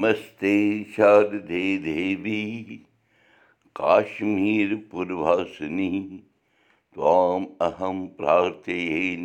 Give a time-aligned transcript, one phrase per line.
[0.00, 0.56] مسے
[1.84, 2.42] دی V
[3.78, 6.18] Kashmir پوٗرسِنیہ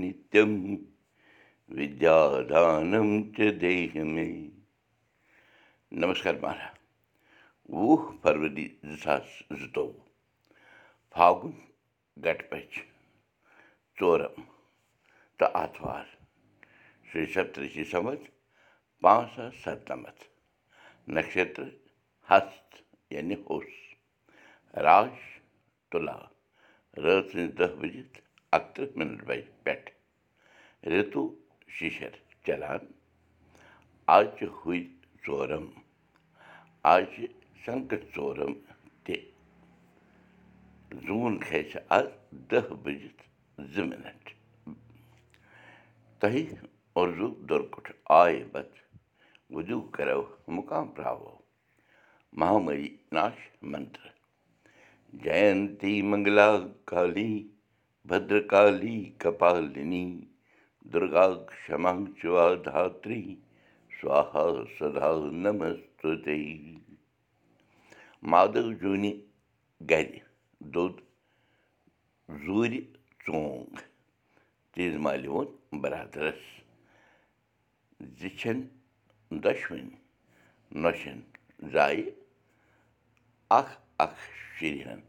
[0.01, 0.43] نتہ
[2.49, 4.49] دانہ مےٚ
[5.99, 6.77] نمش مہراج
[7.69, 8.67] وُہ فرؤری
[9.01, 9.17] زٕ
[11.11, 11.51] फागुन
[12.21, 12.59] زٕتووُہ
[13.97, 14.41] चोरम
[15.37, 16.05] چوٚر आतवार।
[17.11, 18.21] श्री شیٚے سپترشِ पाँच
[19.01, 19.91] پانٛژھ ست
[21.15, 21.67] نَشتر
[22.29, 22.75] ہست
[23.13, 23.75] یعنی ہوٚس
[24.85, 25.17] راش
[25.91, 26.17] تُلا
[27.03, 28.17] رٲژ سٕنٛزِ دہ بٔجِتھ
[28.55, 29.89] اَکتٕرٛہ مِنٹ بجہِ پٮ۪ٹھ
[30.91, 31.27] رِتوٗ
[31.75, 32.13] شِشر
[32.45, 32.83] چلان
[34.15, 34.83] آز چھِ ہُرۍ
[35.25, 35.65] ژورم
[36.93, 37.27] آز چھِ
[37.65, 38.53] سنکٹ ژورم
[39.03, 39.15] تہِ
[41.05, 42.05] زوٗن کھسہِ آز
[42.51, 43.21] دہ بٔجِتھ
[43.73, 44.23] زٕ مِنٹ
[49.51, 51.31] تۄہہِ اُردو دُرکُٹھ آے بتہٕ وُدوٗ کَرو مُقام پراوو
[52.39, 53.37] مہامری ناش
[53.71, 54.07] منتر
[55.23, 56.49] جینتی منگلا
[56.89, 57.31] کالی
[58.09, 60.05] بدرکالی کپالنی
[60.91, 61.25] دُرگا
[61.65, 63.23] کما چا دھاتری
[63.97, 64.45] سوہا
[64.77, 65.09] سدا
[65.43, 66.05] نمست
[68.31, 69.11] مادو جوٗنہِ
[69.89, 70.09] گرِ
[70.73, 70.95] دوٚد
[72.43, 72.73] زوٗرِ
[73.23, 73.75] ژونٛگ
[74.73, 76.41] تیز مالہِ ووٚن برادرس
[78.19, 78.59] زِ چھَن
[79.31, 79.95] دۄشوٕنۍ
[80.81, 81.19] نۄشَن
[81.73, 82.09] زایہِ
[83.57, 84.19] اکھ اکھ
[84.57, 84.99] شُرہن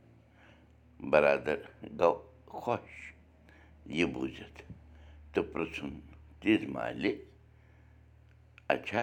[1.11, 1.59] برادر
[2.01, 2.15] گوٚو
[2.61, 2.91] خۄش
[3.99, 4.61] یہِ بوٗزِتھ
[5.33, 5.93] تہٕ پرٛژھُن
[6.41, 7.13] تیز مالہِ
[8.73, 9.03] اچھا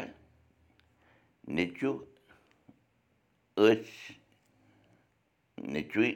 [1.56, 1.96] نیٚچوٗ
[3.58, 4.14] ٲسۍ
[5.74, 6.09] نیٚچوٗ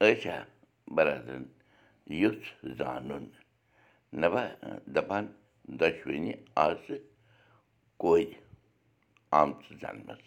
[0.00, 0.38] ٲسیا
[0.94, 1.44] برادرن
[2.20, 3.24] یُژھ زانُن
[4.20, 4.42] نبا
[4.94, 5.24] دَپان
[5.78, 6.32] دۄشوٕنی
[6.64, 7.11] آسہٕ
[8.02, 8.24] کورِ
[9.40, 10.24] آمژٕ زنمس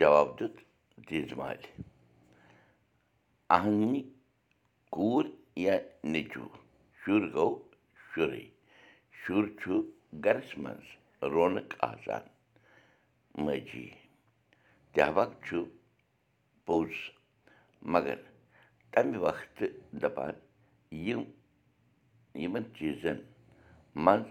[0.00, 0.56] جواب دیُت
[1.06, 1.68] تیز مالہِ
[3.56, 4.02] اہنی
[4.94, 5.24] کوٗر
[5.64, 5.76] یا
[6.12, 6.48] نیٚچوٗ
[7.00, 7.54] شُر گوٚو
[8.08, 8.44] شُرے
[9.20, 9.72] شُر چھُ
[10.24, 10.86] گرس منٛز
[11.32, 12.24] رونق آسان
[13.44, 13.88] ماجی
[14.94, 15.64] تہوق چھُ
[16.66, 16.94] پوٚز
[17.92, 18.18] مگر
[18.92, 19.72] تمہِ وقتہٕ
[20.02, 20.34] دپان
[21.06, 21.22] یِم
[22.42, 23.18] یِمن چیٖزن
[24.04, 24.28] منٛز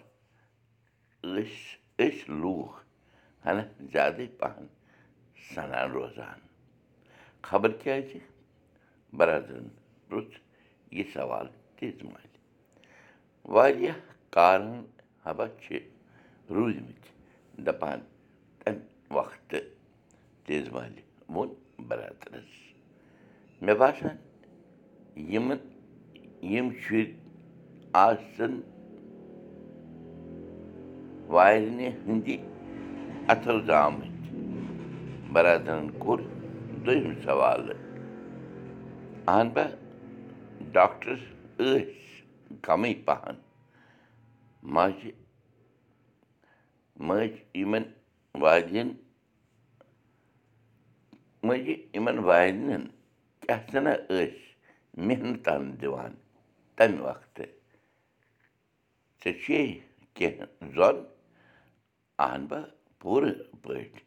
[1.23, 2.77] ٲسۍ أسۍ لوٗکھ
[3.45, 4.65] ہنا زیادَے پہن
[5.53, 6.39] سنان روزان
[7.47, 8.17] خبر کیٛازِ
[9.17, 9.67] برادرن
[10.07, 10.39] پرُٛژھ
[10.91, 11.47] یہِ سوال
[11.77, 12.37] تیز مالہِ
[13.53, 13.99] واریاہ
[14.35, 14.81] کارن
[15.25, 15.79] حبا چھِ
[16.55, 17.99] روٗدمٕتۍ دپان
[18.63, 19.65] تمہِ وقتہٕ
[20.45, 21.49] تیز مالہِ ووٚن
[21.87, 22.51] برادرس
[23.61, 24.17] مےٚ باسان
[25.33, 25.57] یِمن
[26.51, 27.11] یِم شُرۍ
[28.05, 28.59] آسن
[31.33, 32.27] وارنہِ ہٕنٛدِ
[33.31, 34.09] اَتھو زامٕتۍ
[35.33, 36.19] برادرن کوٚر
[36.85, 37.77] دوٚیِم سوالہٕ
[39.31, 39.65] اہن با
[40.77, 41.15] ڈاکٹر
[41.57, 41.83] ٲسۍ
[42.65, 43.35] کمٕے پہن
[44.75, 45.11] ماجہِ
[47.07, 47.83] ماجہِ یِمن
[48.41, 48.89] والٮ۪ن
[51.47, 52.83] ماجہِ یِمن والٮ۪ن
[53.41, 54.37] کیٛاہ سنا ٲسۍ
[55.07, 56.13] محنتن دِوان
[56.77, 57.53] تمہِ وقتہٕ
[59.21, 59.61] ژےٚ چھُے
[60.15, 60.97] کینٛہہ زۄن
[62.23, 62.59] اہن با
[62.99, 64.01] پوٗرٕ پٲٹھۍ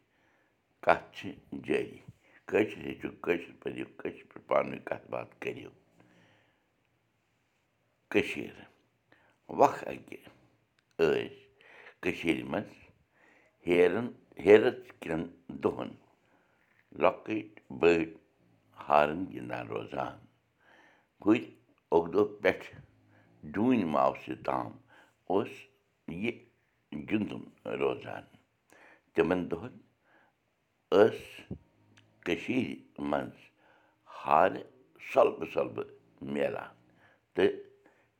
[0.84, 1.32] کَتھ چھِ
[1.66, 1.98] جٲری
[2.48, 5.70] کٲشِر ہیٚچھِو کٲشِر پٔرِو کٲشِر پٲٹھۍ پانہٕ ؤنۍ کَتھ باتھ کٔرِو
[8.10, 8.56] کٔشیٖر
[9.58, 10.18] وق اَکہِ
[10.98, 11.28] ٲسۍ
[12.02, 12.72] کٔشیٖرِ منٛز
[13.66, 14.06] ہیرَن
[14.44, 15.22] ہیرَت کٮ۪ن
[15.62, 15.90] دۄہَن
[17.02, 17.40] لۄکٕٹۍ
[17.80, 18.10] بٔڑۍ
[18.88, 20.16] ہارَن گِنٛدان روزان
[21.24, 21.44] گُرۍ
[21.92, 22.66] اکہٕ دۄہ پٮ۪ٹھ
[23.52, 24.70] ڈوٗنۍ ماوسہِ تام
[25.30, 25.50] اوس
[26.22, 26.32] یہِ
[27.10, 27.44] گِنٛدُن
[27.80, 28.24] روزان۔
[29.14, 29.74] تِمَن دۄہَن
[30.90, 31.20] ٲس
[32.24, 33.38] کٔشیٖرِ منٛز
[34.24, 34.56] ہارٕ
[35.12, 35.90] سۄلبہٕ سۄلبہٕ
[36.32, 36.74] میلان۔
[37.34, 37.52] تہٕ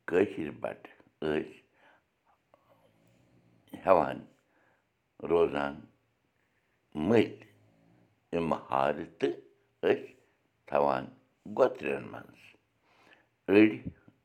[0.09, 1.61] کٲشِر بَٹہٕ ٲسۍ
[3.85, 4.19] ہٮ۪وان
[5.31, 5.75] روزان
[7.09, 7.45] مٔلۍ
[8.33, 9.35] یِم ہارٕ تہٕ
[9.83, 10.15] ٲسۍ
[10.67, 11.05] تھاوان
[11.59, 12.41] گۄترٮ۪ن منٛز۔
[13.49, 13.71] أڑۍ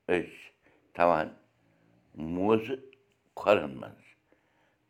[0.07, 0.35] ٲسۍ
[0.93, 1.27] تھاوان
[2.35, 2.75] موزٕ
[3.39, 4.06] کھۄرَن منٛز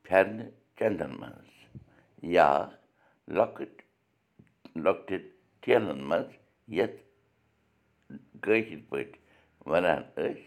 [0.08, 1.50] پھٮ۪رنہٕ چَندَن منٛز
[2.36, 2.50] یا
[3.38, 3.76] لۄکٕٹۍ
[4.84, 5.24] لۄکٹٮ۪ن
[5.62, 6.30] ٹھیلَن منٛز
[6.78, 7.00] یَتھ
[8.44, 9.20] کٲشِر پٲٹھۍ
[9.70, 10.44] وَنان ٲسۍ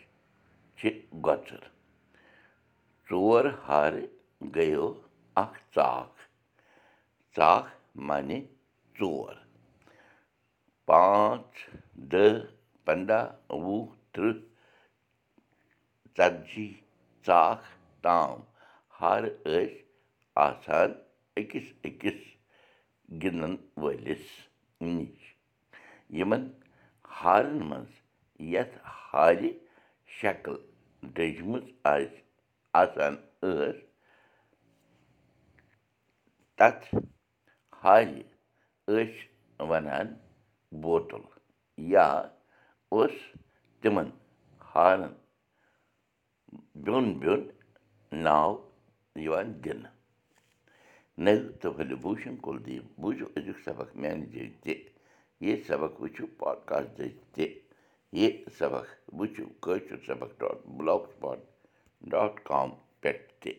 [0.78, 0.82] چھِ
[1.26, 1.62] گۄژٕر
[3.08, 4.04] ژور ہارٕ
[4.56, 4.86] گٔیو
[5.42, 6.18] اَکھ ژاکھ
[7.36, 7.70] ژاکھ
[8.08, 8.40] معنی
[8.98, 9.34] ژور
[10.86, 11.58] پانٛژھ
[12.12, 12.28] دہ
[12.84, 13.26] پنٛداہ
[13.64, 13.78] وُہ
[14.12, 14.38] تٕرٛہ
[16.16, 16.68] ژتجی
[17.26, 17.66] ژاکھ
[18.02, 18.38] تام
[19.00, 19.68] ہارٕ ٲسۍ
[20.46, 20.90] آسان
[21.38, 22.20] أکِس أکِس
[23.22, 24.26] گِنٛدَن وٲلِس
[24.94, 25.18] نِش
[26.18, 26.42] یِمَن
[27.18, 27.92] ہارَن منٛز
[28.52, 28.76] یَتھ
[29.12, 29.40] ہارِ
[30.18, 30.56] شکٕل
[31.14, 32.20] ڈٔجمٕژ آسہِ
[32.82, 33.78] آسان ٲس
[36.58, 36.84] تَتھ
[37.82, 38.08] ہارِ
[38.88, 39.18] ٲسۍ
[39.68, 40.14] وَنان
[40.82, 41.22] بوتُل
[41.92, 42.08] یا
[42.92, 43.14] اوس
[43.80, 44.08] تِمَن
[44.74, 45.12] ہارَن
[46.84, 47.42] بیوٚن بیوٚن
[48.24, 48.50] ناو
[49.24, 49.90] یِوان دِنہٕ
[51.24, 53.88] نٔو تہٕ بوٗشَن کُلدیپ بوٗزِو أزیُک سبق
[54.32, 54.74] جایہِ تہِ
[55.46, 57.46] یہِ سبق وٕچھِو پاڈکاسٹ دٔسۍ تہِ
[58.18, 58.28] یہِ
[58.58, 58.86] سبق
[59.18, 61.02] وٕچھِو کٲشُر سبق ڈاٹ بٕلاک
[62.10, 62.68] ڈاٹ کام
[63.00, 63.52] پٮ۪ٹھ تہِ